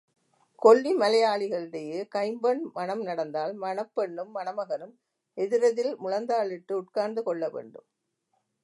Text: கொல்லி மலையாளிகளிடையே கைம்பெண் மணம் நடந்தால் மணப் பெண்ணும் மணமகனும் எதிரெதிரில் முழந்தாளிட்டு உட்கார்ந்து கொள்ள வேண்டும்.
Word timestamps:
கொல்லி 0.61 0.91
மலையாளிகளிடையே 0.95 1.99
கைம்பெண் 2.07 2.63
மணம் 2.73 3.01
நடந்தால் 3.01 3.53
மணப் 3.55 3.93
பெண்ணும் 3.93 4.31
மணமகனும் 4.35 4.95
எதிரெதிரில் 5.37 5.97
முழந்தாளிட்டு 5.99 6.73
உட்கார்ந்து 6.73 7.23
கொள்ள 7.23 7.49
வேண்டும். 7.49 7.87